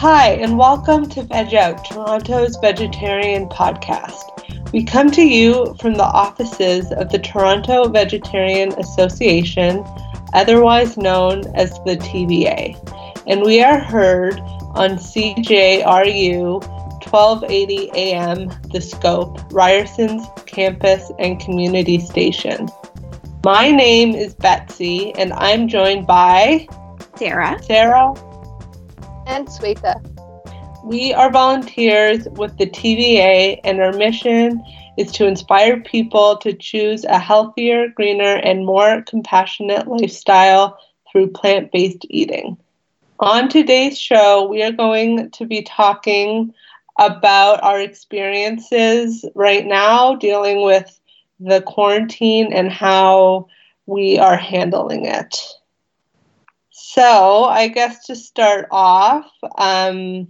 [0.00, 4.29] Hi, and welcome to Veg Out, Toronto's vegetarian podcast.
[4.72, 9.84] We come to you from the offices of the Toronto Vegetarian Association,
[10.32, 12.76] otherwise known as the TVA,
[13.26, 14.38] and we are heard
[14.74, 16.62] on CJRU
[17.04, 22.68] 1280 AM The Scope, Ryerson's campus and community station.
[23.44, 26.68] My name is Betsy, and I'm joined by
[27.16, 27.60] Sarah.
[27.64, 28.14] Sarah
[29.26, 30.09] and Sweta.
[30.84, 34.64] We are volunteers with the TVA, and our mission
[34.96, 40.78] is to inspire people to choose a healthier, greener, and more compassionate lifestyle
[41.10, 42.56] through plant based eating.
[43.18, 46.54] On today's show, we are going to be talking
[46.98, 50.98] about our experiences right now dealing with
[51.38, 53.48] the quarantine and how
[53.86, 55.36] we are handling it.
[56.70, 60.28] So, I guess to start off, um,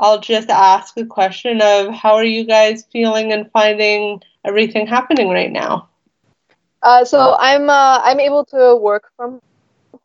[0.00, 5.28] I'll just ask a question of how are you guys feeling and finding everything happening
[5.30, 5.90] right now?
[6.82, 9.40] Uh, so I'm uh, I'm able to work from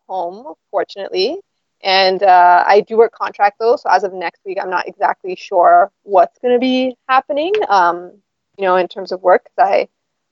[0.08, 1.40] home, fortunately,
[1.84, 3.78] and uh, I do work contract though.
[3.78, 7.54] So as of next week, I'm not exactly sure what's going to be happening.
[7.70, 8.12] Um,
[8.58, 9.88] you know, in terms of work, I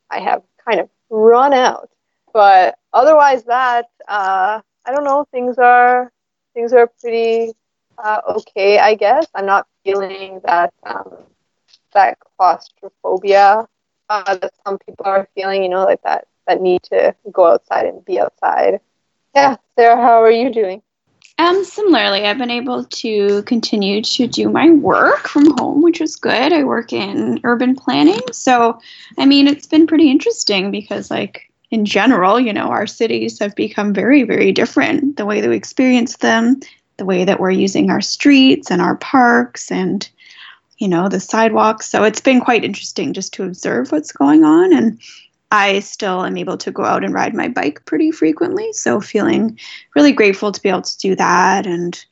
[0.09, 1.89] I have kind of run out.
[2.33, 5.25] But otherwise, that uh, I don't know.
[5.31, 6.11] Things are
[6.53, 7.53] things are pretty
[7.97, 9.27] uh, okay, I guess.
[9.33, 11.13] I'm not feeling that um,
[11.94, 13.67] that claustrophobia
[14.09, 15.63] uh, that some people are feeling.
[15.63, 18.80] You know, like that that need to go outside and be outside.
[19.36, 20.81] Yeah, Sarah, how are you doing?
[21.39, 26.15] Um, similarly, I've been able to continue to do my work from home, which is
[26.15, 26.53] good.
[26.53, 28.80] I work in urban planning, so
[29.17, 33.55] I mean, it's been pretty interesting because, like, in general, you know, our cities have
[33.55, 35.17] become very, very different.
[35.17, 36.59] The way that we experience them,
[36.98, 40.09] the way that we're using our streets and our parks and
[40.77, 41.87] you know the sidewalks.
[41.89, 44.73] So it's been quite interesting just to observe what's going on.
[44.73, 44.99] And
[45.52, 48.73] i still am able to go out and ride my bike pretty frequently.
[48.73, 49.59] So feeling
[49.95, 51.65] really grateful to be able to do that.
[51.67, 52.03] And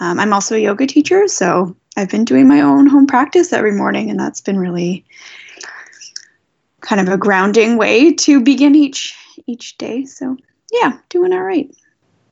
[0.00, 1.28] um, i'm also a yoga teacher.
[1.28, 4.10] So i've been doing my own home practice every morning.
[4.10, 5.04] And that's been really
[6.80, 10.04] kind of a grounding way to begin each each day.
[10.04, 10.36] So
[10.72, 11.74] yeah doing all right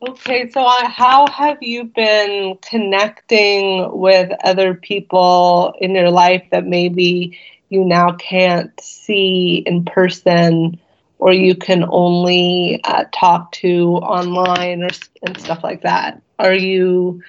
[0.01, 7.37] Okay, so how have you been connecting with other people in your life that maybe
[7.69, 10.79] you now can't see in person
[11.19, 14.91] or you can only uh, talk to online or
[15.23, 16.23] and stuff like that?
[16.39, 17.21] Are you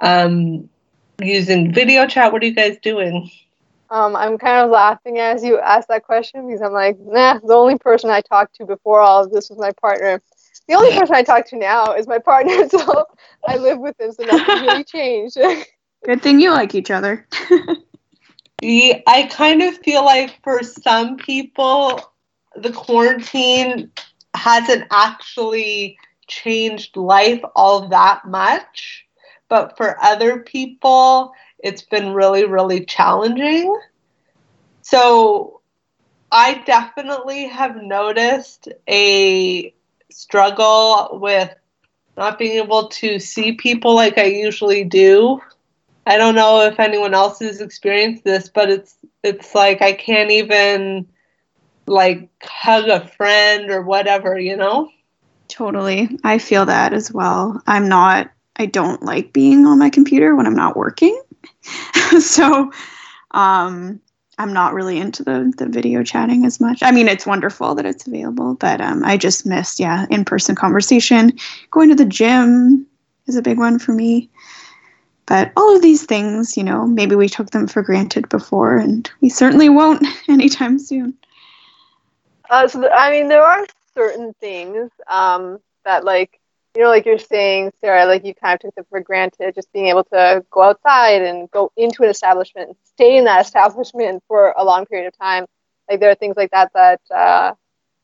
[0.00, 0.68] um,
[1.20, 2.32] using video chat?
[2.32, 3.28] What are you guys doing?
[3.90, 7.54] Um, I'm kind of laughing as you ask that question because I'm like, nah, the
[7.54, 10.22] only person I talked to before all of this was my partner
[10.68, 13.06] the only person I talk to now is my partner, so
[13.46, 15.38] I live with him, so nothing really changed.
[16.04, 17.26] Good thing you like each other.
[18.64, 22.00] I kind of feel like for some people,
[22.54, 23.90] the quarantine
[24.34, 29.06] hasn't actually changed life all that much.
[29.48, 33.74] But for other people, it's been really, really challenging.
[34.82, 35.60] So
[36.30, 39.74] I definitely have noticed a
[40.12, 41.54] struggle with
[42.16, 45.40] not being able to see people like I usually do.
[46.06, 50.30] I don't know if anyone else has experienced this, but it's it's like I can't
[50.30, 51.06] even
[51.86, 54.90] like hug a friend or whatever, you know?
[55.48, 56.08] Totally.
[56.24, 57.60] I feel that as well.
[57.66, 61.20] I'm not I don't like being on my computer when I'm not working.
[62.20, 62.70] so
[63.30, 64.00] um
[64.42, 66.82] I'm not really into the the video chatting as much.
[66.82, 70.56] I mean, it's wonderful that it's available, but um, I just miss yeah in person
[70.56, 71.32] conversation.
[71.70, 72.86] Going to the gym
[73.26, 74.28] is a big one for me.
[75.26, 79.08] But all of these things, you know, maybe we took them for granted before, and
[79.20, 81.14] we certainly won't anytime soon.
[82.50, 83.64] Uh, so I mean, there are
[83.94, 86.40] certain things um, that like
[86.74, 89.72] you know, like you're saying, Sarah, like you kind of took it for granted, just
[89.72, 94.22] being able to go outside and go into an establishment and stay in that establishment
[94.28, 95.46] for a long period of time.
[95.90, 97.54] Like there are things like that that uh,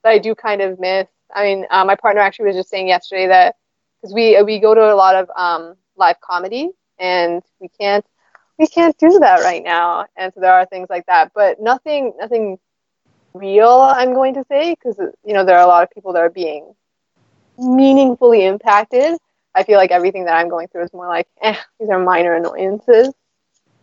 [0.05, 1.06] that I do kind of miss.
[1.35, 3.56] I mean, uh, my partner actually was just saying yesterday that
[4.00, 8.05] because we we go to a lot of um, live comedy and we can't
[8.59, 10.06] we can't do that right now.
[10.17, 12.59] And so there are things like that, but nothing, nothing
[13.35, 13.69] real.
[13.81, 16.31] I'm going to say because you know there are a lot of people that are
[16.31, 16.75] being
[17.58, 19.19] meaningfully impacted.
[19.55, 22.34] I feel like everything that I'm going through is more like, eh, these are minor
[22.34, 23.12] annoyances.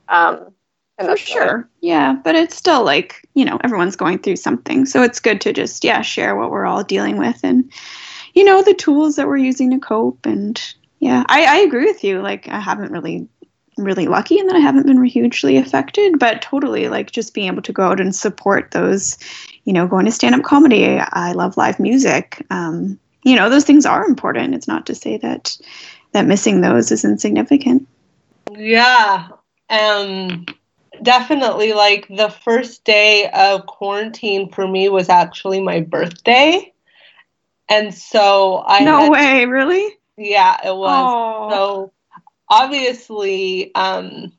[0.07, 0.53] Um,
[0.97, 1.69] and For sure.
[1.81, 2.13] Yeah.
[2.23, 4.85] But it's still like, you know, everyone's going through something.
[4.85, 7.69] So it's good to just, yeah, share what we're all dealing with and,
[8.33, 10.25] you know, the tools that we're using to cope.
[10.25, 10.61] And
[10.99, 12.21] yeah, I, I agree with you.
[12.21, 13.27] Like, I haven't really,
[13.77, 17.61] really lucky and that I haven't been hugely affected, but totally like just being able
[17.63, 19.17] to go out and support those,
[19.65, 20.97] you know, going to stand up comedy.
[20.97, 22.45] I love live music.
[22.49, 24.53] Um, you know, those things are important.
[24.53, 25.57] It's not to say that,
[26.13, 27.87] that missing those is insignificant.
[28.51, 29.27] Yeah.
[29.69, 30.45] Um,
[31.01, 36.71] definitely like the first day of quarantine for me was actually my birthday.
[37.67, 39.97] And so I No had, way, really?
[40.17, 41.11] Yeah, it was.
[41.11, 41.51] Aww.
[41.51, 41.91] So
[42.47, 44.31] obviously um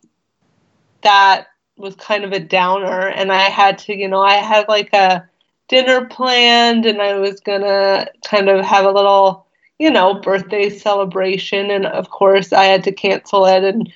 [1.02, 4.92] that was kind of a downer and I had to, you know, I had like
[4.94, 5.28] a
[5.68, 9.46] dinner planned and I was to kind of have a little,
[9.78, 13.92] you know, birthday celebration and of course I had to cancel it and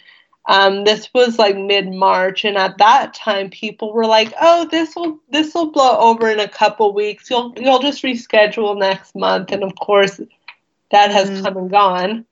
[0.50, 4.96] um, this was like mid March, and at that time, people were like, "Oh, this
[4.96, 7.30] will this will blow over in a couple weeks.
[7.30, 10.20] You'll you'll just reschedule next month." And of course,
[10.90, 11.44] that has mm.
[11.44, 12.24] come and gone.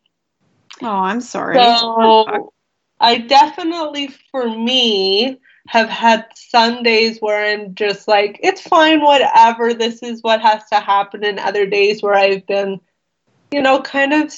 [0.82, 1.56] Oh, I'm sorry.
[1.56, 2.52] So
[2.99, 5.38] I definitely, for me,
[5.69, 9.75] have had Sundays where I'm just like, it's fine, whatever.
[9.75, 11.23] This is what has to happen.
[11.23, 12.81] And other days where I've been,
[13.50, 14.32] you know, kind of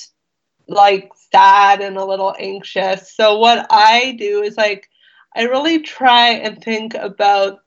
[0.66, 3.14] like sad and a little anxious.
[3.14, 4.90] So what I do is like
[5.36, 7.60] I really try and think about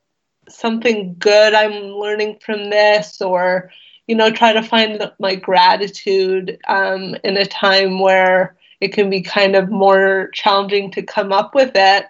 [0.50, 3.72] something good I'm learning from this or
[4.08, 9.22] you know try to find my gratitude um, in a time where it can be
[9.22, 12.08] kind of more challenging to come up with it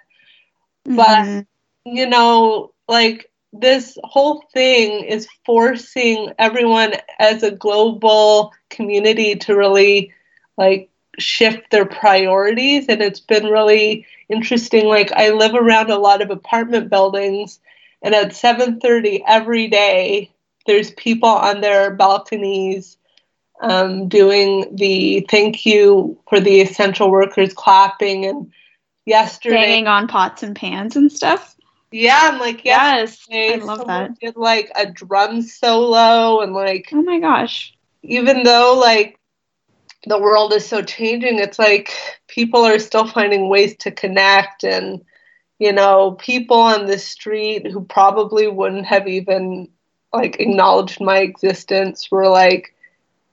[0.88, 0.96] mm-hmm.
[0.96, 1.46] but
[1.86, 10.12] you know like this whole thing is forcing everyone as a global community to really
[10.58, 10.90] like
[11.20, 16.32] shift their priorities and it's been really interesting like i live around a lot of
[16.32, 17.60] apartment buildings
[18.02, 20.32] and at 7.30 every day
[20.66, 22.98] there's people on their balconies
[23.62, 28.52] um, doing the thank you for the essential workers clapping and
[29.06, 29.56] yesterday.
[29.56, 31.56] Banging on pots and pans and stuff?
[31.94, 33.28] Yeah i'm like yes.
[33.32, 34.20] I love that.
[34.20, 37.74] did like a drum solo and like oh my gosh.
[38.02, 39.20] even though like
[40.08, 41.92] the world is so changing it's like
[42.28, 45.06] people are still finding ways to connect and
[45.60, 49.70] you know people on the street who probably wouldn't have even
[50.12, 52.74] like acknowledged my existence were like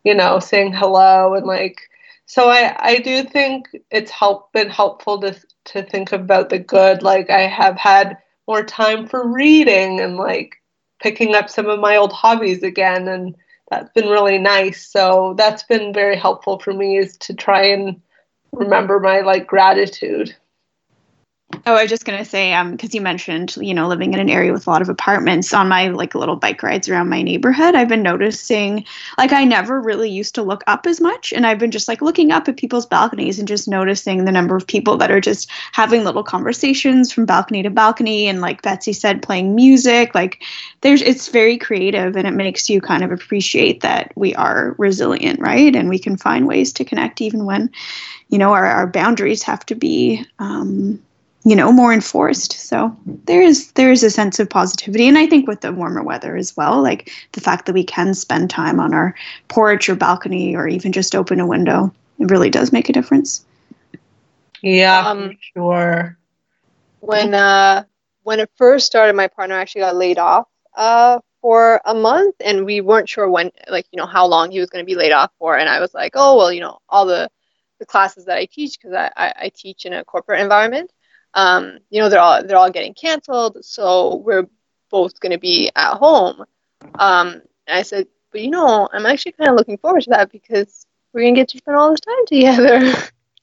[0.05, 1.88] you know saying hello and like
[2.31, 5.35] so i i do think it's help been helpful to
[5.65, 8.17] to think about the good like i have had
[8.47, 10.56] more time for reading and like
[11.03, 13.37] picking up some of my old hobbies again and
[13.71, 14.91] that's been really nice.
[14.91, 18.00] So that's been very helpful for me is to try and
[18.53, 20.35] remember my like gratitude.
[21.67, 24.31] Oh, I was just gonna say, um, because you mentioned, you know, living in an
[24.31, 25.52] area with a lot of apartments.
[25.52, 28.85] On my like little bike rides around my neighborhood, I've been noticing,
[29.19, 32.00] like, I never really used to look up as much, and I've been just like
[32.00, 35.50] looking up at people's balconies and just noticing the number of people that are just
[35.73, 40.14] having little conversations from balcony to balcony, and like Betsy said, playing music.
[40.14, 40.43] Like,
[40.81, 45.41] there's, it's very creative, and it makes you kind of appreciate that we are resilient,
[45.41, 45.74] right?
[45.74, 47.70] And we can find ways to connect even when,
[48.29, 50.24] you know, our, our boundaries have to be.
[50.39, 51.03] Um,
[51.44, 52.53] you know more enforced.
[52.53, 52.94] So
[53.25, 55.09] there is there is a sense of positivity.
[55.09, 58.15] And i think with the warmer weather as well like the fact that we can
[58.15, 59.15] spend time on our
[59.49, 63.44] porch or balcony or even just open a window it really does make a difference.
[64.63, 66.19] Yeah um, sure.
[67.01, 67.85] when uh
[68.23, 72.67] when it first started my partner actually got laid off uh for a month and
[72.67, 75.13] we weren't sure when like you know how long he was going to be laid
[75.13, 75.56] off for.
[75.56, 77.31] And i was like oh well you know all the
[77.79, 80.91] the classes that i teach because I, I, I teach in a corporate environment
[81.34, 84.49] um, you know, they're all they're all getting canceled, so we're
[84.91, 86.44] both going to be at home.
[86.99, 90.31] Um, and I said, but you know, I'm actually kind of looking forward to that
[90.32, 92.93] because we're gonna get to spend all this time together.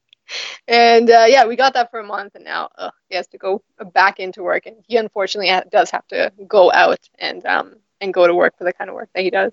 [0.67, 3.38] and uh, yeah, we got that for a month, and now ugh, he has to
[3.38, 3.63] go
[3.94, 8.27] back into work, and he unfortunately does have to go out and um, and go
[8.27, 9.51] to work for the kind of work that he does.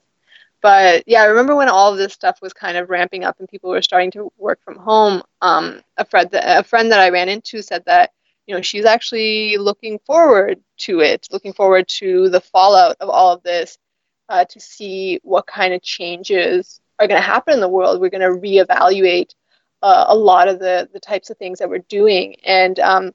[0.62, 3.48] But yeah, I remember when all of this stuff was kind of ramping up and
[3.48, 5.22] people were starting to work from home.
[5.42, 8.12] Um, a friend, a friend that I ran into said that
[8.46, 13.32] you know she's actually looking forward to it looking forward to the fallout of all
[13.32, 13.78] of this
[14.28, 18.10] uh, to see what kind of changes are going to happen in the world we're
[18.10, 19.34] going to reevaluate
[19.82, 23.12] uh, a lot of the the types of things that we're doing and um,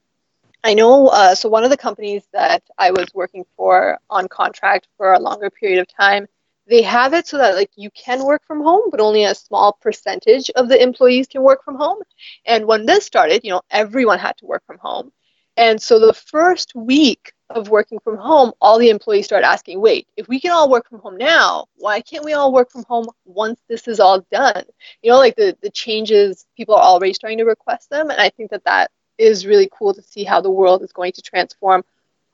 [0.62, 4.88] I know, uh, so one of the companies that I was working for on contract
[4.98, 6.26] for a longer period of time,
[6.66, 9.72] they have it so that like you can work from home, but only a small
[9.72, 12.02] percentage of the employees can work from home.
[12.44, 15.12] And when this started, you know, everyone had to work from home.
[15.60, 20.08] And so the first week of working from home, all the employees started asking, wait,
[20.16, 23.08] if we can all work from home now, why can't we all work from home
[23.26, 24.64] once this is all done?
[25.02, 28.08] You know, like the, the changes, people are already starting to request them.
[28.08, 31.12] And I think that that is really cool to see how the world is going
[31.12, 31.84] to transform,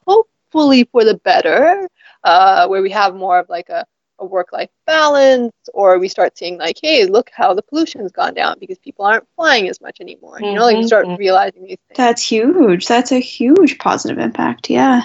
[0.06, 1.88] hopefully for the better,
[2.22, 3.84] uh, where we have more of like a,
[4.18, 8.34] a work life balance, or we start seeing like, hey, look how the pollution's gone
[8.34, 10.40] down because people aren't flying as much anymore.
[10.40, 11.18] You know, like we start Mhm.
[11.18, 11.96] realizing these things.
[11.96, 12.86] That's huge.
[12.86, 14.70] That's a huge positive impact.
[14.70, 15.02] Yeah.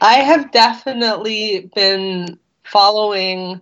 [0.00, 3.60] I have definitely been following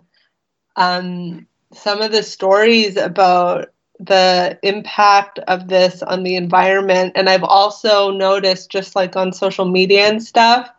[0.75, 3.69] um, some of the stories about
[3.99, 7.13] the impact of this on the environment.
[7.15, 10.69] And I've also noticed, just like on social media and stuff,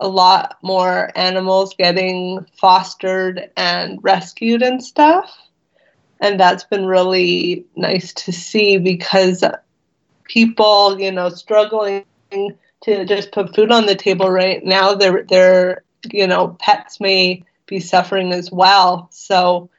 [0.00, 5.36] a lot more animals getting fostered and rescued and stuff.
[6.20, 9.44] And that's been really nice to see because
[10.24, 15.84] people, you know, struggling to just put food on the table right now, their their
[16.12, 19.08] you know pets may be suffering as well.
[19.12, 19.70] So,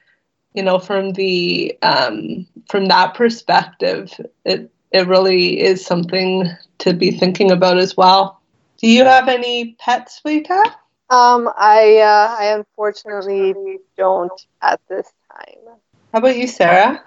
[0.53, 4.13] you know, from the um, from that perspective,
[4.45, 6.49] it it really is something
[6.79, 8.38] to be thinking about as well.
[8.79, 10.63] Do you have any pets, Sweta?
[11.09, 13.53] Um, I uh, I unfortunately
[13.97, 14.31] don't
[14.61, 15.75] at this time.
[16.13, 17.03] How about you, Sarah?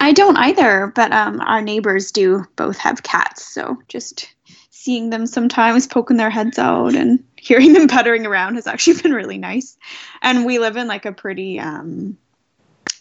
[0.00, 3.46] I don't either, but um, our neighbors do both have cats.
[3.46, 4.32] So just
[4.70, 9.12] seeing them sometimes poking their heads out and hearing them puttering around has actually been
[9.12, 9.76] really nice.
[10.22, 12.16] And we live in like a pretty um,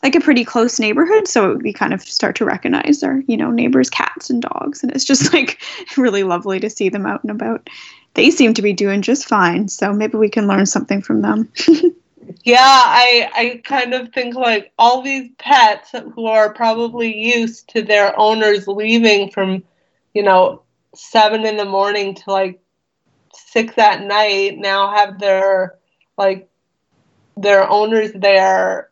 [0.03, 3.51] like a pretty close neighborhood, so we kind of start to recognize our you know
[3.51, 5.61] neighbors' cats and dogs, and it's just like
[5.97, 7.69] really lovely to see them out and about.
[8.13, 11.51] They seem to be doing just fine, so maybe we can learn something from them.
[12.43, 17.81] Yeah, I I kind of think like all these pets who are probably used to
[17.81, 19.63] their owners leaving from,
[20.13, 20.63] you know,
[20.95, 22.61] seven in the morning to like
[23.33, 25.75] six at night now have their
[26.17, 26.50] like
[27.38, 28.90] their owners there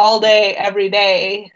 [0.00, 1.52] all day every day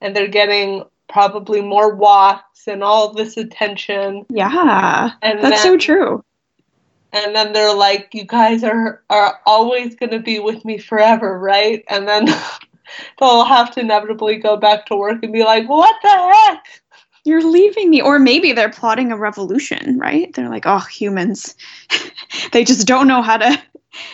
[0.00, 4.26] and they're getting probably more walks and all this attention.
[4.28, 6.24] Yeah, and that's then, so true.
[7.12, 11.38] and then they're like you guys are are always going to be with me forever
[11.38, 11.84] right?
[11.88, 12.26] And then
[13.20, 16.64] they'll have to inevitably go back to work and be like what the heck?
[17.26, 18.02] You're leaving me.
[18.02, 20.34] Or maybe they're plotting a revolution right?
[20.34, 21.54] They're like oh humans.
[22.50, 23.62] They just don't know how to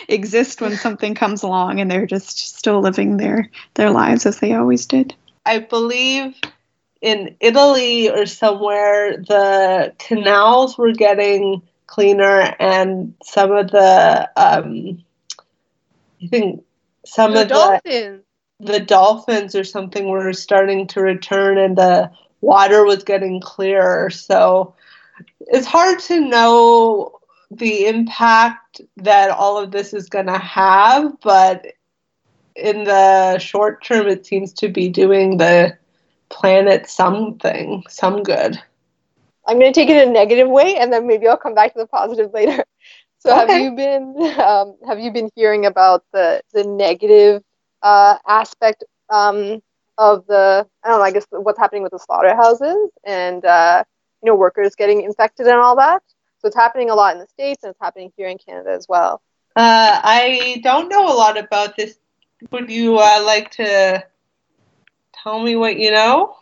[0.07, 4.53] exist when something comes along and they're just still living their their lives as they
[4.53, 6.35] always did i believe
[7.01, 15.03] in italy or somewhere the canals were getting cleaner and some of the um
[16.23, 16.63] i think
[17.05, 18.21] some The of the
[18.61, 22.11] the dolphins or something were starting to return and the
[22.41, 24.09] water was getting clearer.
[24.09, 24.75] So
[25.41, 27.19] it's hard to know
[27.49, 28.60] the impact
[28.97, 31.65] that all of this is going to have, but
[32.55, 35.77] in the short term, it seems to be doing the
[36.29, 38.61] planet something, some good.
[39.45, 41.73] I'm going to take it in a negative way, and then maybe I'll come back
[41.73, 42.63] to the positive later.
[43.19, 47.43] So, have you been um, have you been hearing about the the negative
[47.83, 49.61] uh, aspect um,
[49.97, 53.83] of the I don't know I guess what's happening with the slaughterhouses and uh,
[54.23, 56.01] you know workers getting infected and all that?
[56.41, 58.87] So it's happening a lot in the states, and it's happening here in Canada as
[58.89, 59.21] well.
[59.55, 61.99] Uh, I don't know a lot about this.
[62.51, 64.03] Would you uh, like to
[65.13, 66.35] tell me what you know?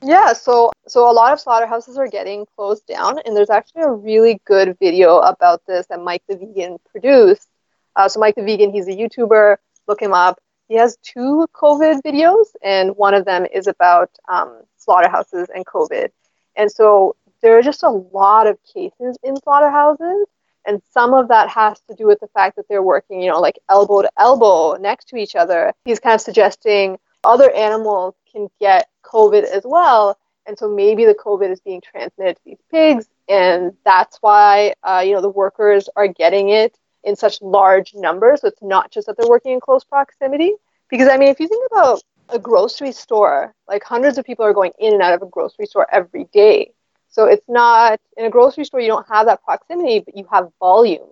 [0.00, 3.90] Yeah, so so a lot of slaughterhouses are getting closed down, and there's actually a
[3.90, 7.48] really good video about this that Mike the Vegan produced.
[7.96, 9.56] Uh, so Mike the Vegan, he's a YouTuber.
[9.88, 10.40] Look him up.
[10.68, 16.10] He has two COVID videos, and one of them is about um, slaughterhouses and COVID.
[16.54, 20.26] And so there are just a lot of cases in slaughterhouses,
[20.66, 23.40] and some of that has to do with the fact that they're working, you know,
[23.40, 25.72] like elbow to elbow next to each other.
[25.84, 31.14] He's kind of suggesting other animals can get COVID as well, and so maybe the
[31.14, 35.88] COVID is being transmitted to these pigs, and that's why uh, you know the workers
[35.96, 38.40] are getting it in such large numbers.
[38.40, 40.54] So it's not just that they're working in close proximity.
[40.88, 44.52] Because I mean, if you think about a grocery store, like hundreds of people are
[44.52, 46.72] going in and out of a grocery store every day.
[47.12, 50.50] So it's not in a grocery store you don't have that proximity, but you have
[50.60, 51.08] volume.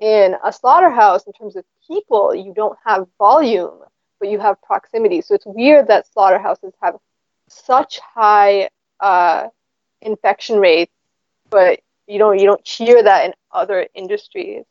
[0.00, 3.80] In a slaughterhouse, in terms of people, you don't have volume,
[4.20, 5.22] but you have proximity.
[5.22, 6.96] So it's weird that slaughterhouses have
[7.48, 9.48] such high uh,
[10.02, 10.92] infection rates
[11.52, 14.64] but you don't you don't hear that in other industries.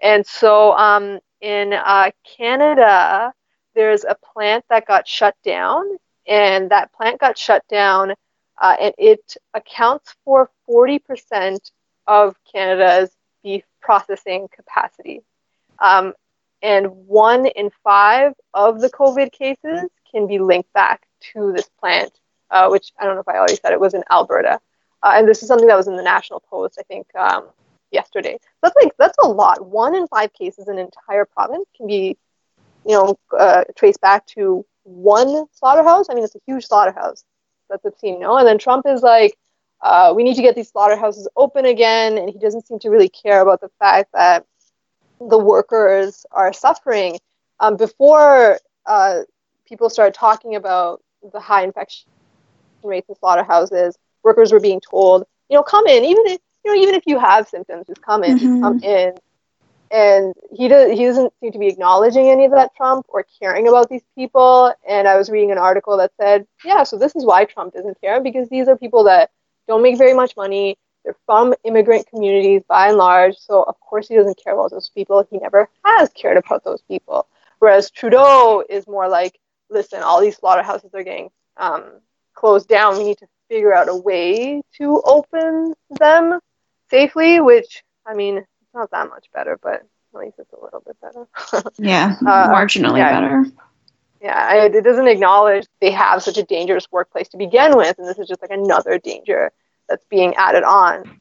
[0.00, 3.32] And so um, in uh, Canada,
[3.74, 5.84] there's a plant that got shut down,
[6.28, 8.14] and that plant got shut down,
[8.60, 11.58] uh, and it accounts for 40%
[12.06, 13.10] of Canada's
[13.42, 15.22] beef processing capacity.
[15.78, 16.14] Um,
[16.62, 22.12] and one in five of the COVID cases can be linked back to this plant,
[22.50, 24.60] uh, which I don't know if I already said it was in Alberta.
[25.02, 27.48] Uh, and this is something that was in the National Post, I think, um,
[27.92, 28.38] yesterday.
[28.62, 29.64] That's like that's a lot.
[29.64, 32.16] One in five cases in an entire province can be,
[32.84, 36.06] you know, uh, traced back to one slaughterhouse.
[36.10, 37.24] I mean, it's a huge slaughterhouse.
[37.68, 38.36] That's obscene, no?
[38.36, 39.36] And then Trump is like,
[39.80, 43.08] uh, we need to get these slaughterhouses open again, and he doesn't seem to really
[43.08, 44.44] care about the fact that
[45.20, 47.18] the workers are suffering.
[47.60, 49.20] Um, before uh,
[49.66, 52.08] people started talking about the high infection
[52.82, 56.82] rates in slaughterhouses, workers were being told, you know, come in, even if you know,
[56.82, 58.48] even if you have symptoms, just come in, mm-hmm.
[58.48, 59.14] just come in.
[59.90, 63.68] And he does he doesn't seem to be acknowledging any of that Trump or caring
[63.68, 64.72] about these people.
[64.88, 68.00] And I was reading an article that said, yeah, so this is why Trump doesn't
[68.00, 69.30] care because these are people that
[69.66, 70.76] don't make very much money.
[71.04, 73.36] They're from immigrant communities by and large.
[73.36, 75.26] So of course he doesn't care about those people.
[75.30, 77.26] He never has cared about those people.
[77.58, 79.38] Whereas Trudeau is more like,
[79.70, 81.84] listen, all these slaughterhouses are getting um,
[82.34, 82.98] closed down.
[82.98, 86.40] We need to figure out a way to open them
[86.90, 88.46] safely, which I mean,
[88.78, 91.26] not that much better, but at least it's a little bit better.
[91.78, 93.44] yeah, uh, marginally yeah, better.
[94.22, 98.18] Yeah, it doesn't acknowledge they have such a dangerous workplace to begin with, and this
[98.18, 99.52] is just like another danger
[99.88, 101.20] that's being added on.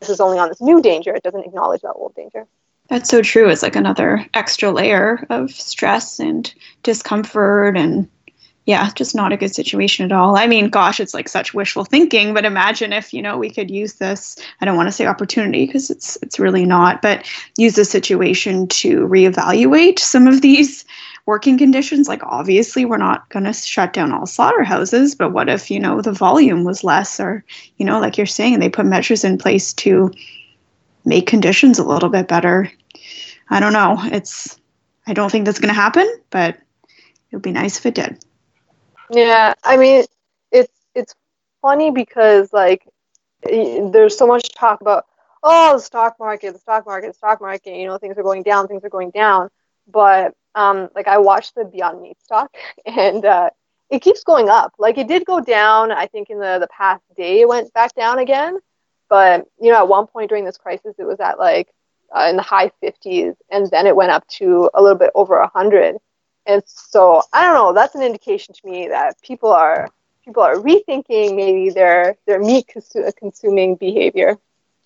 [0.00, 1.14] this is only on this new danger.
[1.14, 2.46] It doesn't acknowledge that old danger.
[2.88, 3.48] That's so true.
[3.48, 8.08] It's like another extra layer of stress and discomfort and
[8.66, 10.36] yeah, just not a good situation at all.
[10.36, 13.70] I mean, gosh, it's like such wishful thinking, but imagine if, you know, we could
[13.70, 17.28] use this, I don't want to say opportunity because it's it's really not, but
[17.58, 20.84] use the situation to reevaluate some of these
[21.26, 22.08] working conditions.
[22.08, 26.00] Like obviously we're not going to shut down all slaughterhouses, but what if, you know,
[26.00, 27.44] the volume was less or,
[27.76, 30.10] you know, like you're saying, they put measures in place to
[31.04, 32.70] make conditions a little bit better.
[33.50, 33.98] I don't know.
[34.04, 34.58] It's
[35.06, 36.56] I don't think that's going to happen, but
[37.30, 38.24] it would be nice if it did.
[39.10, 40.04] Yeah, I mean,
[40.50, 41.14] it's it's
[41.62, 42.86] funny because like
[43.44, 45.04] there's so much talk about
[45.42, 47.76] oh the stock market, the stock market, the stock market.
[47.76, 49.50] You know, things are going down, things are going down.
[49.86, 52.54] But um, like I watched the Beyond Meat stock,
[52.86, 53.50] and uh,
[53.90, 54.72] it keeps going up.
[54.78, 55.92] Like it did go down.
[55.92, 58.58] I think in the the past day it went back down again.
[59.08, 61.68] But you know, at one point during this crisis, it was at like
[62.16, 65.38] uh, in the high 50s, and then it went up to a little bit over
[65.40, 65.96] 100.
[66.46, 67.72] And so I don't know.
[67.72, 69.90] That's an indication to me that people are
[70.24, 74.38] people are rethinking maybe their their meat consu- consuming behavior.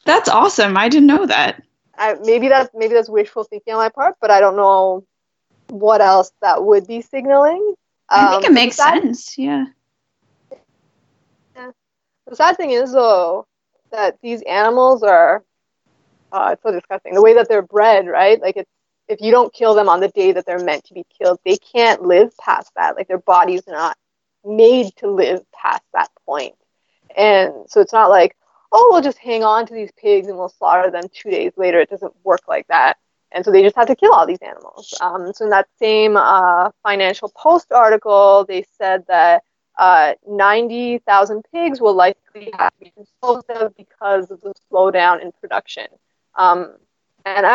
[0.04, 0.76] That's awesome.
[0.76, 1.62] I didn't know that.
[1.96, 5.04] I, maybe that's maybe that's wishful thinking on my part, but I don't know
[5.68, 7.74] what else that would be signaling.
[8.14, 9.38] I think it um, makes sad, sense.
[9.38, 9.66] Yeah.
[11.56, 11.70] Yeah.
[12.26, 13.46] The sad thing is though
[13.90, 15.44] that these animals are
[16.32, 17.14] uh, it's so disgusting.
[17.14, 18.40] The way that they're bred, right?
[18.40, 18.70] Like it's
[19.08, 21.56] if you don't kill them on the day that they're meant to be killed, they
[21.56, 22.96] can't live past that.
[22.96, 23.96] Like their body's not
[24.44, 26.54] made to live past that point.
[27.16, 28.36] And so it's not like,
[28.70, 31.80] oh, we'll just hang on to these pigs and we'll slaughter them two days later.
[31.80, 32.98] It doesn't work like that.
[33.32, 34.94] And so they just have to kill all these animals.
[35.00, 39.42] Um, so in that same uh, Financial Post article, they said that
[39.78, 45.30] uh, 90,000 pigs will likely have to be disposed of because of the slowdown in
[45.32, 45.86] production.
[46.34, 46.74] Um,
[47.24, 47.46] and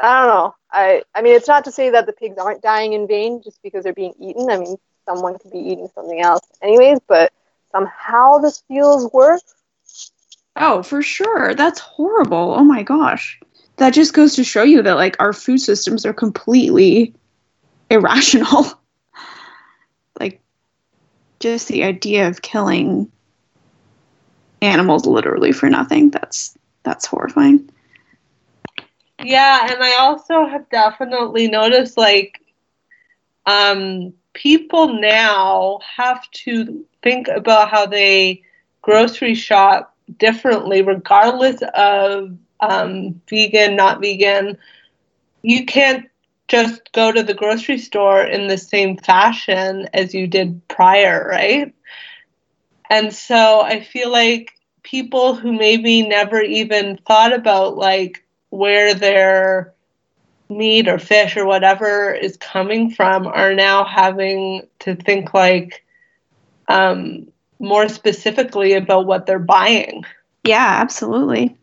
[0.00, 0.54] I don't know.
[0.70, 3.62] I I mean, it's not to say that the pigs aren't dying in vain just
[3.62, 4.50] because they're being eaten.
[4.50, 4.76] I mean,
[5.06, 6.98] someone could be eating something else, anyways.
[7.06, 7.32] But
[7.72, 9.42] somehow this feels worse.
[10.56, 11.54] Oh, for sure.
[11.54, 12.54] That's horrible.
[12.56, 13.40] Oh my gosh.
[13.76, 17.14] That just goes to show you that like our food systems are completely
[17.90, 18.66] irrational.
[20.20, 20.40] like
[21.40, 23.10] just the idea of killing
[24.60, 26.10] animals literally for nothing.
[26.10, 27.70] That's that's horrifying.
[29.24, 32.40] Yeah, and I also have definitely noticed like
[33.46, 38.42] um, people now have to think about how they
[38.82, 44.56] grocery shop differently, regardless of um, vegan, not vegan.
[45.42, 46.06] You can't
[46.48, 51.72] just go to the grocery store in the same fashion as you did prior, right?
[52.90, 54.52] And so I feel like
[54.82, 59.74] people who maybe never even thought about like where their
[60.48, 65.84] meat or fish or whatever is coming from are now having to think like
[66.68, 67.26] um,
[67.58, 70.04] more specifically about what they're buying.
[70.44, 71.56] Yeah, absolutely.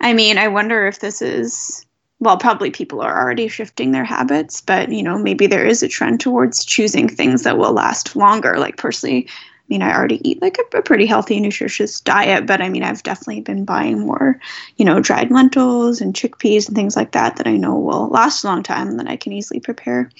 [0.00, 1.86] I mean, I wonder if this is
[2.20, 5.88] well, probably people are already shifting their habits, but you know, maybe there is a
[5.88, 8.56] trend towards choosing things that will last longer.
[8.58, 9.28] Like personally,
[9.68, 13.02] mean, I already eat like a, a, pretty healthy, nutritious diet, but I mean, I've
[13.02, 14.38] definitely been buying more,
[14.76, 18.44] you know, dried lentils and chickpeas and things like that that I know will last
[18.44, 20.10] a long time that I can easily prepare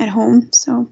[0.00, 0.50] at home.
[0.52, 0.88] So,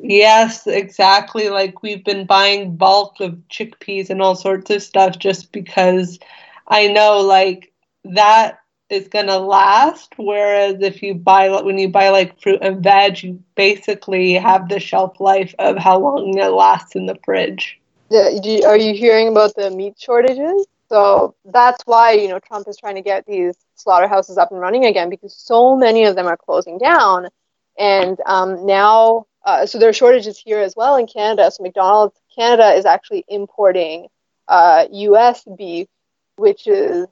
[0.00, 1.50] yes, exactly.
[1.50, 6.18] Like we've been buying bulk of chickpeas and all sorts of stuff just because
[6.66, 7.72] I know like
[8.04, 10.12] that is going to last.
[10.16, 14.80] Whereas if you buy, when you buy like fruit and veg, you basically have the
[14.80, 17.78] shelf life of how long it lasts in the fridge.
[18.10, 18.30] Yeah,
[18.66, 20.66] are you hearing about the meat shortages?
[20.88, 24.86] So that's why you know Trump is trying to get these slaughterhouses up and running
[24.86, 27.28] again because so many of them are closing down,
[27.78, 31.50] and um, now uh, so there are shortages here as well in Canada.
[31.50, 34.08] So McDonald's Canada is actually importing
[34.48, 35.44] uh, U.S.
[35.56, 35.88] beef,
[36.36, 37.06] which is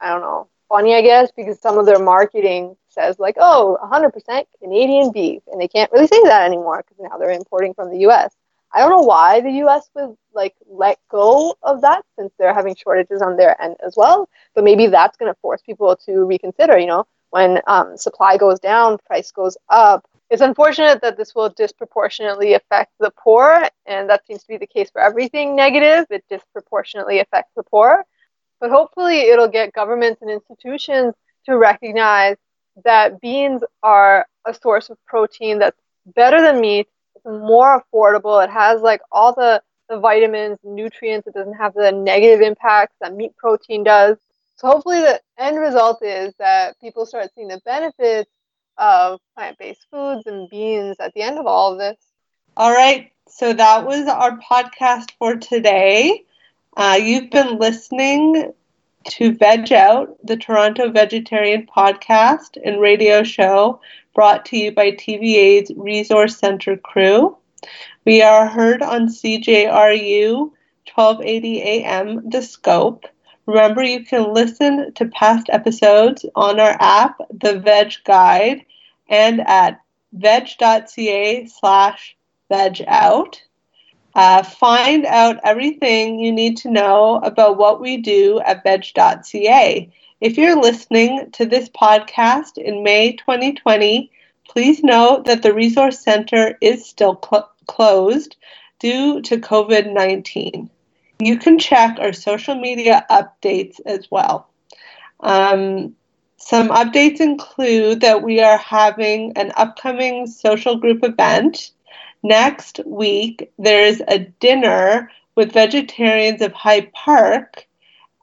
[0.00, 4.46] I don't know funny, I guess, because some of their marketing says like, "Oh, 100%
[4.60, 8.00] Canadian beef," and they can't really say that anymore because now they're importing from the
[8.00, 8.34] U.S.
[8.72, 9.88] I don't know why the U.S.
[9.94, 14.28] would like let go of that since they're having shortages on their end as well.
[14.54, 16.78] But maybe that's going to force people to reconsider.
[16.78, 20.06] You know, when um, supply goes down, price goes up.
[20.30, 24.66] It's unfortunate that this will disproportionately affect the poor, and that seems to be the
[24.66, 26.04] case for everything negative.
[26.10, 28.04] It disproportionately affects the poor.
[28.60, 31.14] But hopefully, it'll get governments and institutions
[31.46, 32.36] to recognize
[32.84, 36.88] that beans are a source of protein that's better than meat.
[37.14, 38.42] It's more affordable.
[38.42, 41.26] It has like all the, the vitamins, nutrients.
[41.26, 44.16] It doesn't have the negative impacts that meat protein does.
[44.56, 48.30] So hopefully, the end result is that people start seeing the benefits
[48.76, 51.96] of plant-based foods and beans at the end of all of this.
[52.56, 53.12] All right.
[53.28, 56.24] So that was our podcast for today.
[56.78, 58.52] Uh, you've been listening
[59.02, 63.80] to Veg Out, the Toronto Vegetarian podcast and radio show
[64.14, 67.36] brought to you by TVA's Resource Center crew.
[68.04, 70.52] We are heard on CJRU
[70.94, 73.06] 1280 AM The Scope.
[73.46, 78.64] Remember, you can listen to past episodes on our app, The Veg Guide,
[79.08, 79.80] and at
[80.12, 82.16] veg.ca slash
[82.48, 83.42] veg out.
[84.18, 89.88] Uh, find out everything you need to know about what we do at veg.ca.
[90.20, 94.10] If you're listening to this podcast in May 2020,
[94.48, 98.34] please note that the Resource Center is still cl- closed
[98.80, 100.68] due to COVID 19.
[101.20, 104.48] You can check our social media updates as well.
[105.20, 105.94] Um,
[106.38, 111.70] some updates include that we are having an upcoming social group event
[112.22, 117.66] Next week, there's a dinner with vegetarians of High Park.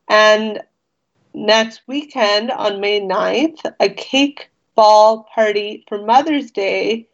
[0.09, 0.61] And
[1.33, 7.07] next weekend, on May 9th, a cake ball party for Mother's Day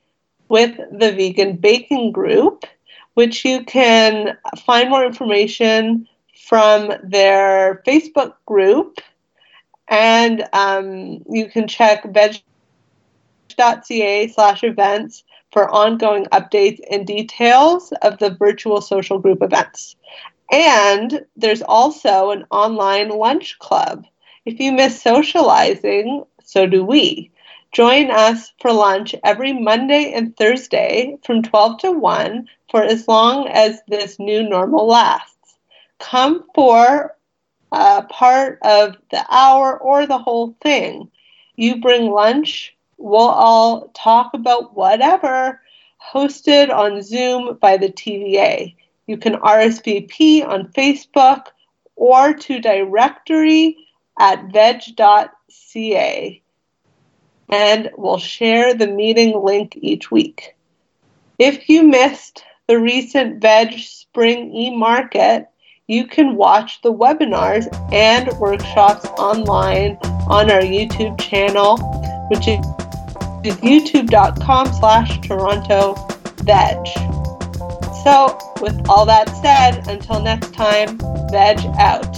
[0.49, 2.65] with the Vegan Baking Group,
[3.13, 6.07] which you can find more information
[6.45, 8.99] from their Facebook group.
[9.87, 12.43] And um, you can check veg.ca
[14.29, 19.95] slash events for ongoing updates and details of the virtual social group events.
[20.51, 24.05] And there's also an online lunch club.
[24.45, 27.31] If you miss socializing, so do we.
[27.71, 33.47] Join us for lunch every Monday and Thursday from 12 to 1 for as long
[33.47, 35.55] as this new normal lasts.
[35.99, 37.15] Come for
[37.71, 41.09] a part of the hour or the whole thing.
[41.55, 45.61] You bring lunch, we'll all talk about whatever
[46.13, 48.75] hosted on Zoom by the TVA.
[49.07, 51.47] You can RSVP on Facebook
[51.95, 53.77] or to directory
[54.19, 56.41] at veg.ca
[57.51, 60.55] and we'll share the meeting link each week.
[61.37, 65.47] If you missed the recent Veg Spring e-market,
[65.87, 69.97] you can watch the webinars and workshops online
[70.29, 71.77] on our YouTube channel,
[72.29, 72.65] which is
[73.43, 75.95] is youtube.com slash Toronto
[76.43, 76.77] Veg.
[78.03, 80.97] So, with all that said, until next time,
[81.31, 82.17] veg out.